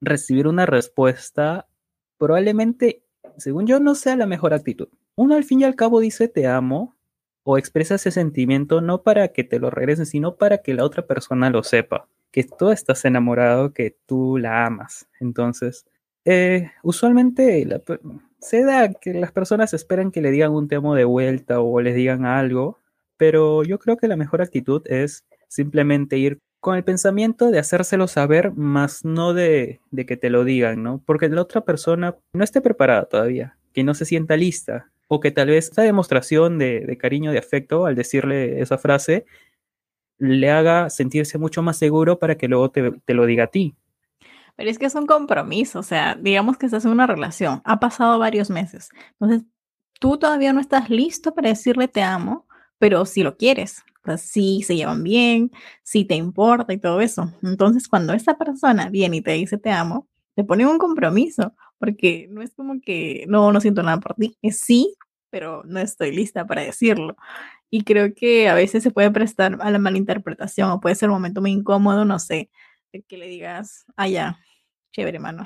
recibir 0.00 0.48
una 0.48 0.64
respuesta, 0.64 1.68
probablemente 2.16 3.04
según 3.36 3.66
yo, 3.66 3.80
no 3.80 3.94
sea 3.94 4.16
la 4.16 4.24
mejor 4.24 4.54
actitud. 4.54 4.88
Uno 5.14 5.34
al 5.34 5.44
fin 5.44 5.60
y 5.60 5.64
al 5.64 5.76
cabo 5.76 6.00
dice 6.00 6.26
te 6.28 6.46
amo 6.46 6.96
o 7.44 7.58
expresa 7.58 7.96
ese 7.96 8.10
sentimiento 8.10 8.80
no 8.80 9.02
para 9.02 9.28
que 9.28 9.44
te 9.44 9.58
lo 9.58 9.70
regresen, 9.70 10.06
sino 10.06 10.36
para 10.36 10.58
que 10.58 10.74
la 10.74 10.84
otra 10.84 11.06
persona 11.06 11.50
lo 11.50 11.62
sepa, 11.62 12.08
que 12.30 12.44
tú 12.44 12.70
estás 12.70 13.04
enamorado, 13.04 13.72
que 13.72 13.96
tú 14.06 14.38
la 14.38 14.66
amas. 14.66 15.08
Entonces, 15.20 15.84
eh, 16.24 16.70
usualmente 16.82 17.66
se 18.40 18.64
da 18.64 18.92
que 18.92 19.14
las 19.14 19.32
personas 19.32 19.74
esperan 19.74 20.10
que 20.10 20.22
le 20.22 20.30
digan 20.30 20.52
un 20.52 20.68
te 20.68 20.76
amo 20.76 20.94
de 20.94 21.04
vuelta 21.04 21.60
o 21.60 21.80
les 21.80 21.94
digan 21.94 22.24
algo, 22.24 22.78
pero 23.16 23.64
yo 23.64 23.78
creo 23.78 23.96
que 23.96 24.08
la 24.08 24.16
mejor 24.16 24.42
actitud 24.42 24.82
es 24.86 25.24
simplemente 25.48 26.16
ir 26.18 26.38
con 26.62 26.76
el 26.76 26.84
pensamiento 26.84 27.50
de 27.50 27.58
hacérselo 27.58 28.06
saber, 28.06 28.52
más 28.52 29.04
no 29.04 29.34
de, 29.34 29.80
que 30.06 30.16
te 30.16 30.30
lo 30.30 30.44
digan, 30.44 30.82
¿no? 30.84 31.02
Porque 31.04 31.28
la 31.28 31.42
otra 31.42 31.62
persona 31.62 32.16
no 32.32 32.44
esté 32.44 32.60
preparada 32.60 33.04
todavía, 33.06 33.58
que 33.72 33.82
no 33.82 33.94
se 33.94 34.04
sienta 34.04 34.36
lista, 34.36 34.91
o 35.14 35.20
que 35.20 35.30
tal 35.30 35.48
vez 35.48 35.70
esa 35.70 35.82
demostración 35.82 36.58
de, 36.58 36.96
cariño, 36.98 37.32
de 37.32 37.38
afecto, 37.38 37.84
al 37.84 37.94
decirle 37.94 38.62
esa 38.62 38.78
frase, 38.78 39.26
le 40.16 40.50
haga 40.50 40.88
sentirse 40.88 41.36
mucho 41.36 41.62
más 41.62 41.76
seguro 41.76 42.18
para 42.18 42.38
que 42.38 42.48
luego 42.48 42.70
te, 42.70 42.92
te 42.92 43.12
lo 43.12 43.26
diga 43.26 43.44
a 43.44 43.48
ti. 43.48 43.76
Pero 44.56 44.70
es 44.70 44.78
que 44.78 44.86
es 44.86 44.94
un 44.94 45.04
compromiso, 45.04 45.80
o 45.80 45.82
sea, 45.82 46.14
digamos 46.18 46.56
que 46.56 46.64
estás 46.64 46.86
en 46.86 46.92
una 46.92 47.06
relación, 47.06 47.60
ha 47.64 47.78
pasado 47.78 48.18
varios 48.18 48.48
meses, 48.48 48.88
entonces 49.20 49.46
tú 50.00 50.16
todavía 50.16 50.54
no 50.54 50.60
estás 50.60 50.88
listo 50.88 51.34
para 51.34 51.50
decirle 51.50 51.88
te 51.88 52.02
amo, 52.02 52.46
pero 52.78 53.04
si 53.04 53.22
lo 53.22 53.36
quieres, 53.36 53.84
si 54.16 54.62
se 54.62 54.76
llevan 54.76 55.02
bien, 55.04 55.50
si 55.82 56.06
te 56.06 56.14
importa 56.14 56.72
y 56.72 56.78
todo 56.78 57.02
eso. 57.02 57.32
Entonces, 57.42 57.86
cuando 57.86 58.14
esa 58.14 58.38
persona 58.38 58.88
viene 58.88 59.18
y 59.18 59.20
te 59.20 59.32
dice 59.32 59.58
te 59.58 59.70
amo, 59.70 60.08
te 60.34 60.42
pone 60.42 60.66
un 60.66 60.78
compromiso, 60.78 61.54
porque 61.82 62.28
no 62.30 62.42
es 62.42 62.54
como 62.54 62.80
que 62.80 63.24
no, 63.26 63.50
no 63.50 63.60
siento 63.60 63.82
nada 63.82 63.98
por 63.98 64.14
ti, 64.14 64.38
es 64.40 64.60
sí, 64.60 64.94
pero 65.30 65.64
no 65.64 65.80
estoy 65.80 66.14
lista 66.14 66.46
para 66.46 66.62
decirlo. 66.62 67.16
Y 67.70 67.82
creo 67.82 68.14
que 68.14 68.48
a 68.48 68.54
veces 68.54 68.84
se 68.84 68.92
puede 68.92 69.10
prestar 69.10 69.58
a 69.60 69.68
la 69.68 69.80
malinterpretación 69.80 70.70
o 70.70 70.80
puede 70.80 70.94
ser 70.94 71.08
un 71.08 71.16
momento 71.16 71.40
muy 71.40 71.50
incómodo, 71.50 72.04
no 72.04 72.20
sé, 72.20 72.50
que 73.08 73.16
le 73.16 73.26
digas, 73.26 73.84
ah, 73.96 74.06
ya, 74.06 74.38
chévere, 74.92 75.18
mano. 75.18 75.42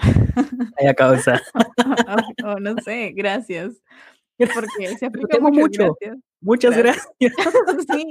Haya 0.79 0.93
causa. 0.93 1.41
o, 2.45 2.61
no 2.61 2.75
sé, 2.85 3.13
gracias. 3.17 3.81
Porque 4.37 4.95
se 4.99 5.07
aplica 5.07 5.41
mucho. 5.41 5.97
Muchas 6.43 6.77
gracias. 6.77 7.09
sí, 7.95 8.11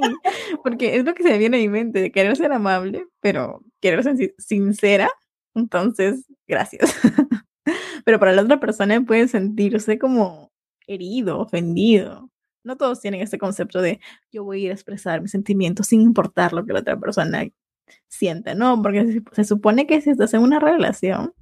porque 0.63 0.95
es 0.95 1.05
lo 1.05 1.13
que 1.13 1.21
se 1.21 1.29
me 1.29 1.37
viene 1.37 1.57
a 1.57 1.59
mi 1.59 1.69
mente, 1.69 2.01
de 2.01 2.11
querer 2.11 2.35
ser 2.35 2.51
amable, 2.53 3.05
pero 3.19 3.61
querer 3.81 4.01
ser 4.01 4.33
sincera. 4.39 5.11
Entonces, 5.53 6.25
gracias. 6.47 6.91
pero 8.05 8.19
para 8.19 8.33
la 8.33 8.41
otra 8.41 8.59
persona 8.59 8.99
puede 9.01 9.27
sentirse 9.27 9.99
como 9.99 10.51
herido, 10.87 11.39
ofendido. 11.39 12.29
No 12.63 12.77
todos 12.77 13.01
tienen 13.01 13.21
ese 13.21 13.37
concepto 13.37 13.81
de 13.81 13.99
yo 14.31 14.43
voy 14.43 14.61
a 14.61 14.65
ir 14.65 14.71
a 14.71 14.73
expresar 14.73 15.21
mis 15.21 15.31
sentimientos 15.31 15.87
sin 15.87 16.01
importar 16.01 16.53
lo 16.53 16.65
que 16.65 16.73
la 16.73 16.79
otra 16.79 16.99
persona 16.99 17.47
sienta, 18.07 18.55
¿no? 18.55 18.81
Porque 18.81 19.21
se 19.31 19.43
supone 19.43 19.85
que 19.85 20.01
si 20.01 20.09
estás 20.09 20.33
en 20.33 20.41
una 20.41 20.59
relación, 20.59 21.33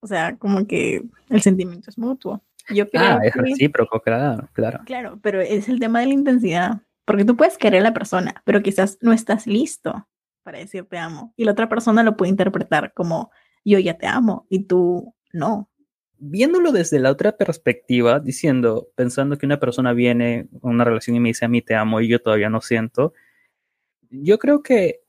o 0.00 0.06
sea, 0.06 0.36
como 0.36 0.66
que 0.66 1.02
el 1.30 1.42
sentimiento 1.42 1.88
es 1.88 1.96
mutuo. 1.96 2.42
Yo 2.68 2.88
creo 2.88 3.02
ah, 3.02 3.20
es 3.22 3.34
recíproco, 3.34 4.00
claro, 4.00 4.48
claro. 4.52 4.80
Claro, 4.84 5.18
pero 5.22 5.40
es 5.40 5.68
el 5.68 5.80
tema 5.80 6.00
de 6.00 6.06
la 6.06 6.14
intensidad. 6.14 6.82
Porque 7.04 7.24
tú 7.24 7.36
puedes 7.36 7.58
querer 7.58 7.80
a 7.80 7.84
la 7.84 7.94
persona, 7.94 8.42
pero 8.44 8.62
quizás 8.62 8.98
no 9.00 9.12
estás 9.12 9.46
listo 9.46 10.06
para 10.42 10.58
decir 10.58 10.84
te 10.84 10.98
amo. 10.98 11.32
Y 11.36 11.44
la 11.44 11.52
otra 11.52 11.68
persona 11.68 12.02
lo 12.02 12.16
puede 12.16 12.30
interpretar 12.30 12.92
como 12.94 13.30
yo 13.64 13.78
ya 13.78 13.98
te 13.98 14.06
amo 14.06 14.46
y 14.48 14.64
tú 14.64 15.14
no. 15.32 15.68
Viéndolo 16.18 16.70
desde 16.70 17.00
la 17.00 17.10
otra 17.10 17.36
perspectiva, 17.36 18.20
diciendo, 18.20 18.88
pensando 18.94 19.36
que 19.38 19.46
una 19.46 19.58
persona 19.58 19.92
viene 19.92 20.48
a 20.62 20.68
una 20.68 20.84
relación 20.84 21.16
y 21.16 21.20
me 21.20 21.30
dice 21.30 21.44
a 21.44 21.48
mí 21.48 21.62
te 21.62 21.74
amo 21.74 22.00
y 22.00 22.08
yo 22.08 22.20
todavía 22.20 22.48
no 22.48 22.60
siento, 22.60 23.12
yo 24.10 24.38
creo 24.38 24.62
que 24.62 25.02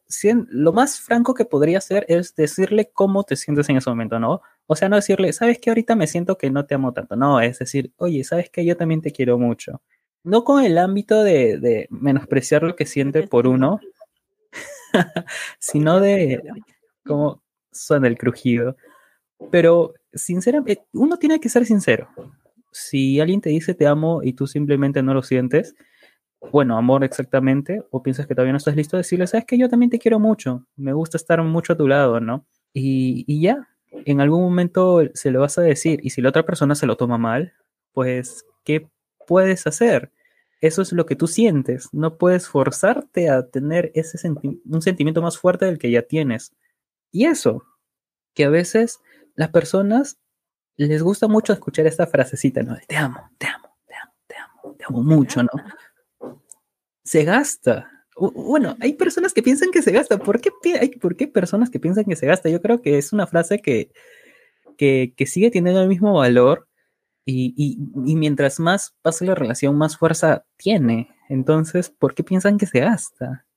lo 0.50 0.74
más 0.74 1.00
franco 1.00 1.34
que 1.34 1.46
podría 1.46 1.80
hacer 1.80 2.06
es 2.08 2.36
decirle 2.36 2.92
cómo 2.94 3.24
te 3.24 3.36
sientes 3.36 3.70
en 3.70 3.78
ese 3.78 3.90
momento, 3.90 4.20
¿no? 4.20 4.42
O 4.68 4.76
sea, 4.76 4.90
no 4.90 4.96
decirle, 4.96 5.34
sabes 5.34 5.60
que 5.60 5.70
ahorita 5.70 5.96
me 5.96 6.08
siento 6.08 6.38
que 6.38 6.50
no 6.50 6.66
te 6.66 6.76
amo 6.76 6.94
tanto. 6.94 7.16
No, 7.16 7.42
es 7.42 7.60
decir, 7.60 7.92
oye, 7.98 8.24
sabes 8.24 8.50
que 8.50 8.66
yo 8.66 8.78
también 8.78 9.02
te 9.02 9.12
quiero 9.12 9.38
mucho. 9.38 9.82
No 10.24 10.44
con 10.44 10.64
el 10.64 10.78
ámbito 10.78 11.24
de, 11.24 11.88
menospreciar 11.90 12.64
lo 12.64 12.76
que 12.76 12.86
siente 12.86 13.28
por 13.28 13.48
uno, 13.48 13.80
sino 15.60 16.00
de 16.00 16.42
cómo 17.06 17.42
suena 17.72 18.08
el 18.08 18.18
crujido. 18.18 18.78
Pero, 19.52 19.94
sinceramente, 20.14 20.84
uno 20.94 21.18
tiene 21.18 21.40
que 21.40 21.50
ser 21.50 21.66
sincero. 21.66 22.08
Si 22.72 23.20
alguien 23.20 23.42
te 23.42 23.50
dice 23.50 23.74
te 23.74 23.88
amo 23.88 24.22
y 24.24 24.34
tú 24.34 24.48
simplemente 24.48 25.04
no 25.04 25.14
lo 25.14 25.22
sientes, 25.22 25.76
bueno, 26.52 26.78
amor 26.78 27.04
exactamente, 27.04 27.84
o 27.92 28.04
piensas 28.04 28.28
que 28.28 28.36
todavía 28.36 28.54
no 28.54 28.58
estás 28.58 28.76
listo, 28.76 28.98
decirle, 28.98 29.28
sabes 29.28 29.46
que 29.46 29.58
yo 29.58 29.70
también 29.70 29.90
te 29.90 30.00
quiero 30.00 30.20
mucho, 30.20 30.66
me 30.76 30.94
gusta 30.94 31.18
estar 31.18 31.42
mucho 31.44 31.74
a 31.74 31.78
tu 31.78 31.88
lado, 31.88 32.20
¿no? 32.20 32.46
Y, 32.74 33.24
y 33.28 33.42
ya, 33.42 33.70
en 33.92 34.22
algún 34.22 34.42
momento 34.42 35.02
se 35.14 35.32
lo 35.32 35.42
vas 35.42 35.58
a 35.58 35.62
decir, 35.62 36.00
y 36.04 36.10
si 36.10 36.22
la 36.22 36.30
otra 36.30 36.44
persona 36.46 36.76
se 36.76 36.86
lo 36.86 36.98
toma 36.98 37.18
mal, 37.18 37.54
pues, 37.94 38.46
¿qué 38.64 38.90
puedes 39.28 39.68
hacer? 39.68 40.12
Eso 40.62 40.82
es 40.82 40.92
lo 40.94 41.06
que 41.06 41.16
tú 41.16 41.28
sientes, 41.28 41.90
no 41.92 42.18
puedes 42.18 42.48
forzarte 42.48 43.30
a 43.30 43.48
tener 43.48 43.92
ese 43.96 44.18
un 44.66 44.82
sentimiento 44.82 45.22
más 45.22 45.38
fuerte 45.38 45.66
del 45.66 45.78
que 45.78 45.92
ya 45.92 46.04
tienes. 46.04 46.54
Y 47.12 47.26
eso, 47.26 47.64
que 48.34 48.46
a 48.46 48.50
veces 48.50 49.00
las 49.36 49.50
personas 49.50 50.18
les 50.76 51.02
gusta 51.04 51.28
mucho 51.28 51.54
escuchar 51.54 51.88
esta 51.88 52.08
frasecita, 52.08 52.64
¿no? 52.64 52.78
Te 52.88 52.96
amo, 52.96 53.30
te 53.38 53.48
amo, 53.48 53.78
te 53.86 53.96
amo, 53.96 54.14
te 54.28 54.36
amo, 54.36 54.76
te 54.76 54.86
amo 54.86 55.04
mucho, 55.04 55.44
¿no? 55.44 55.50
se 57.04 57.24
gasta. 57.24 57.90
Bueno, 58.16 58.78
hay 58.80 58.94
personas 58.94 59.34
que 59.34 59.44
piensan 59.44 59.72
que 59.72 59.82
se 59.82 59.92
gasta. 59.92 60.18
¿Por 60.18 60.40
qué, 60.40 60.52
hay, 60.80 60.90
¿Por 60.90 61.16
qué 61.16 61.28
personas 61.28 61.70
que 61.70 61.80
piensan 61.80 62.06
que 62.06 62.16
se 62.16 62.28
gasta? 62.28 62.50
Yo 62.50 62.62
creo 62.62 62.82
que 62.82 62.98
es 62.98 63.12
una 63.12 63.28
frase 63.28 63.60
que, 63.60 63.92
que, 64.78 65.14
sigue 65.26 65.52
teniendo 65.52 65.82
el 65.82 65.88
mismo 65.88 66.14
valor 66.14 66.68
y, 67.26 67.54
y, 67.58 68.16
mientras 68.16 68.60
más 68.60 68.96
pasa 69.02 69.26
la 69.26 69.36
relación, 69.36 69.78
más 69.78 69.98
fuerza 69.98 70.46
tiene. 70.58 71.10
Entonces, 71.30 71.90
¿por 71.90 72.14
qué 72.14 72.24
piensan 72.24 72.58
que 72.58 72.66
se 72.66 72.80
gasta? 72.80 73.46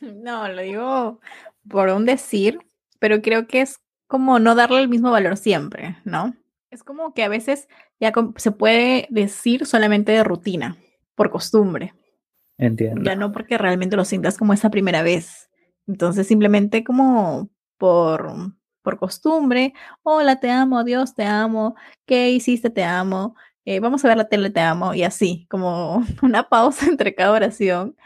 No, 0.00 0.48
lo 0.48 0.62
digo 0.62 1.20
por 1.68 1.88
un 1.88 2.04
decir, 2.04 2.60
pero 3.00 3.20
creo 3.20 3.48
que 3.48 3.62
es 3.62 3.80
como 4.08 4.40
no 4.40 4.56
darle 4.56 4.80
el 4.80 4.88
mismo 4.88 5.12
valor 5.12 5.36
siempre, 5.36 5.96
¿no? 6.04 6.34
Es 6.70 6.82
como 6.82 7.14
que 7.14 7.22
a 7.24 7.28
veces 7.28 7.68
ya 8.00 8.12
se 8.36 8.50
puede 8.52 9.06
decir 9.10 9.66
solamente 9.66 10.12
de 10.12 10.24
rutina, 10.24 10.76
por 11.14 11.30
costumbre. 11.30 11.94
Entiendo. 12.58 13.02
Ya 13.04 13.14
no 13.16 13.32
porque 13.32 13.56
realmente 13.58 13.96
lo 13.96 14.04
sientas 14.04 14.36
como 14.38 14.52
esa 14.52 14.70
primera 14.70 15.02
vez. 15.02 15.48
Entonces 15.86 16.26
simplemente 16.26 16.84
como 16.84 17.48
por, 17.78 18.32
por 18.82 18.98
costumbre, 18.98 19.72
hola, 20.02 20.40
te 20.40 20.50
amo, 20.50 20.84
Dios, 20.84 21.14
te 21.14 21.24
amo, 21.24 21.76
¿qué 22.06 22.30
hiciste? 22.32 22.70
Te 22.70 22.84
amo. 22.84 23.36
eh, 23.64 23.80
vamos 23.80 24.04
a 24.04 24.08
ver 24.08 24.16
la 24.16 24.28
tele, 24.28 24.50
te 24.50 24.60
amo, 24.60 24.94
y 24.94 25.02
así, 25.04 25.46
como 25.50 26.02
una 26.22 26.48
pausa 26.48 26.86
entre 26.86 27.14
cada 27.14 27.32
oración, 27.32 27.96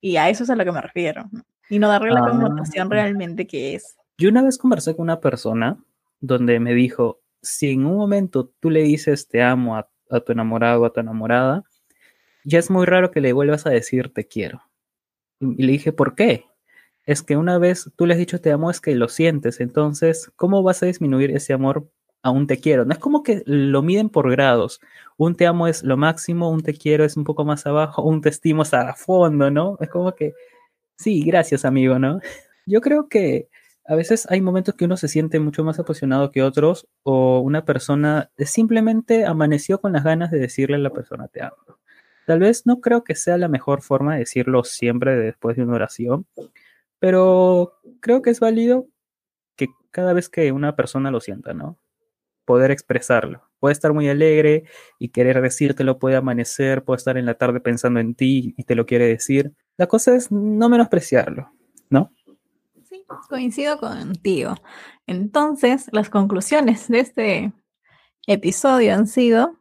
y 0.00 0.16
a 0.16 0.28
eso 0.28 0.42
es 0.44 0.50
a 0.50 0.56
lo 0.56 0.64
que 0.64 0.72
me 0.72 0.80
refiero, 0.82 1.30
y 1.70 1.78
no 1.78 1.88
darle 1.88 2.10
la 2.10 2.20
connotación 2.22 2.88
Ah. 2.88 2.90
realmente 2.94 3.46
que 3.46 3.74
es. 3.76 3.96
Yo 4.22 4.28
una 4.28 4.42
vez 4.42 4.56
conversé 4.56 4.94
con 4.94 5.02
una 5.02 5.18
persona 5.18 5.82
donde 6.20 6.60
me 6.60 6.74
dijo, 6.74 7.20
si 7.42 7.70
en 7.70 7.84
un 7.84 7.96
momento 7.96 8.52
tú 8.60 8.70
le 8.70 8.82
dices 8.82 9.26
te 9.26 9.42
amo 9.42 9.76
a, 9.76 9.88
tu 10.20 10.30
enamorado 10.30 10.82
o 10.82 10.84
a 10.84 10.92
tu 10.92 11.00
enamorada, 11.00 11.64
ya 12.44 12.60
es 12.60 12.70
muy 12.70 12.86
raro 12.86 13.10
que 13.10 13.20
le 13.20 13.32
vuelvas 13.32 13.66
a 13.66 13.70
decir 13.70 14.12
te 14.14 14.28
quiero. 14.28 14.62
Y, 15.40 15.60
y 15.60 15.66
le 15.66 15.72
dije, 15.72 15.92
¿por 15.92 16.14
qué? 16.14 16.44
Es 17.04 17.24
que 17.24 17.36
una 17.36 17.58
vez 17.58 17.90
tú 17.96 18.06
le 18.06 18.14
has 18.14 18.18
dicho 18.20 18.40
te 18.40 18.52
amo 18.52 18.70
es 18.70 18.80
que 18.80 18.94
lo 18.94 19.08
sientes, 19.08 19.58
entonces, 19.58 20.30
¿cómo 20.36 20.62
vas 20.62 20.84
a 20.84 20.86
disminuir 20.86 21.32
ese 21.32 21.52
amor 21.52 21.90
a 22.22 22.30
un 22.30 22.46
te 22.46 22.60
quiero? 22.60 22.84
No 22.84 22.92
es 22.92 23.00
como 23.00 23.24
que 23.24 23.42
lo 23.44 23.82
miden 23.82 24.08
por 24.08 24.30
grados. 24.30 24.80
Un 25.16 25.34
te 25.34 25.48
amo 25.48 25.66
es 25.66 25.82
lo 25.82 25.96
máximo, 25.96 26.48
un 26.48 26.62
te 26.62 26.74
quiero 26.74 27.04
es 27.04 27.16
un 27.16 27.24
poco 27.24 27.44
más 27.44 27.66
abajo, 27.66 28.04
un 28.04 28.20
te 28.20 28.28
estimo 28.28 28.62
es 28.62 28.72
a 28.72 28.94
fondo, 28.94 29.50
¿no? 29.50 29.78
Es 29.80 29.88
como 29.88 30.14
que, 30.14 30.32
sí, 30.96 31.24
gracias 31.24 31.64
amigo, 31.64 31.98
¿no? 31.98 32.20
Yo 32.66 32.80
creo 32.80 33.08
que 33.08 33.48
a 33.84 33.94
veces 33.94 34.26
hay 34.30 34.40
momentos 34.40 34.74
que 34.74 34.84
uno 34.84 34.96
se 34.96 35.08
siente 35.08 35.40
mucho 35.40 35.64
más 35.64 35.78
apasionado 35.78 36.30
que 36.30 36.42
otros 36.42 36.86
o 37.02 37.40
una 37.40 37.64
persona 37.64 38.30
simplemente 38.38 39.24
amaneció 39.24 39.80
con 39.80 39.92
las 39.92 40.04
ganas 40.04 40.30
de 40.30 40.38
decirle 40.38 40.76
a 40.76 40.80
la 40.80 40.90
persona 40.90 41.28
te 41.28 41.42
amo. 41.42 41.56
Tal 42.26 42.38
vez 42.38 42.66
no 42.66 42.80
creo 42.80 43.02
que 43.02 43.16
sea 43.16 43.36
la 43.36 43.48
mejor 43.48 43.82
forma 43.82 44.14
de 44.14 44.20
decirlo 44.20 44.62
siempre 44.62 45.16
después 45.16 45.56
de 45.56 45.64
una 45.64 45.74
oración, 45.74 46.26
pero 47.00 47.74
creo 48.00 48.22
que 48.22 48.30
es 48.30 48.38
válido 48.38 48.86
que 49.56 49.68
cada 49.90 50.12
vez 50.12 50.28
que 50.28 50.52
una 50.52 50.76
persona 50.76 51.10
lo 51.10 51.20
sienta, 51.20 51.52
¿no? 51.52 51.78
Poder 52.44 52.70
expresarlo. 52.70 53.42
Puede 53.58 53.72
estar 53.72 53.92
muy 53.92 54.08
alegre 54.08 54.64
y 54.98 55.08
querer 55.08 55.40
decírtelo, 55.40 55.98
puede 55.98 56.16
amanecer, 56.16 56.84
puede 56.84 56.98
estar 56.98 57.16
en 57.18 57.26
la 57.26 57.34
tarde 57.34 57.60
pensando 57.60 57.98
en 57.98 58.14
ti 58.14 58.54
y 58.56 58.64
te 58.64 58.76
lo 58.76 58.86
quiere 58.86 59.06
decir. 59.06 59.52
La 59.76 59.88
cosa 59.88 60.14
es 60.14 60.30
no 60.30 60.68
menospreciarlo, 60.68 61.50
¿no? 61.90 62.12
Coincido 63.28 63.78
contigo. 63.78 64.54
Entonces, 65.06 65.86
las 65.92 66.10
conclusiones 66.10 66.88
de 66.88 67.00
este 67.00 67.52
episodio 68.26 68.94
han 68.94 69.06
sido 69.06 69.58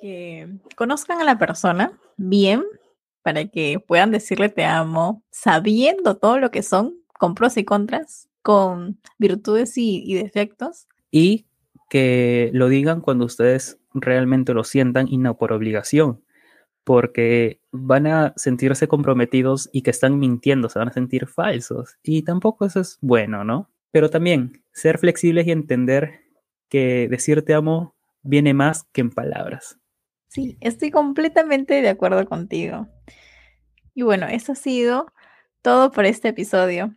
que 0.00 0.48
conozcan 0.76 1.20
a 1.20 1.24
la 1.24 1.38
persona 1.38 1.92
bien 2.16 2.64
para 3.22 3.46
que 3.46 3.80
puedan 3.80 4.10
decirle 4.10 4.48
te 4.48 4.64
amo, 4.64 5.22
sabiendo 5.30 6.16
todo 6.16 6.38
lo 6.38 6.50
que 6.50 6.62
son, 6.62 6.94
con 7.18 7.34
pros 7.34 7.56
y 7.56 7.64
contras, 7.64 8.28
con 8.42 9.00
virtudes 9.18 9.76
y 9.76 10.14
defectos. 10.14 10.86
Y 11.10 11.46
que 11.90 12.50
lo 12.52 12.68
digan 12.68 13.00
cuando 13.00 13.24
ustedes 13.24 13.78
realmente 13.92 14.54
lo 14.54 14.64
sientan 14.64 15.08
y 15.08 15.18
no 15.18 15.36
por 15.36 15.52
obligación, 15.52 16.22
porque 16.88 17.60
van 17.70 18.06
a 18.06 18.32
sentirse 18.36 18.88
comprometidos 18.88 19.68
y 19.74 19.82
que 19.82 19.90
están 19.90 20.18
mintiendo, 20.18 20.70
se 20.70 20.78
van 20.78 20.88
a 20.88 20.92
sentir 20.94 21.26
falsos. 21.26 21.98
Y 22.02 22.22
tampoco 22.22 22.64
eso 22.64 22.80
es 22.80 22.96
bueno, 23.02 23.44
¿no? 23.44 23.68
Pero 23.90 24.08
también 24.08 24.62
ser 24.72 24.96
flexibles 24.96 25.46
y 25.46 25.50
entender 25.50 26.22
que 26.70 27.06
decir 27.10 27.44
te 27.44 27.52
amo 27.52 27.94
viene 28.22 28.54
más 28.54 28.84
que 28.90 29.02
en 29.02 29.10
palabras. 29.10 29.78
Sí, 30.28 30.56
estoy 30.62 30.90
completamente 30.90 31.82
de 31.82 31.90
acuerdo 31.90 32.24
contigo. 32.24 32.88
Y 33.92 34.00
bueno, 34.00 34.26
eso 34.26 34.52
ha 34.52 34.54
sido 34.54 35.12
todo 35.60 35.90
por 35.90 36.06
este 36.06 36.28
episodio. 36.28 36.96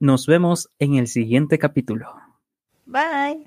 Nos 0.00 0.26
vemos 0.26 0.70
en 0.78 0.94
el 0.94 1.06
siguiente 1.06 1.58
capítulo. 1.58 2.14
Bye. 2.86 3.46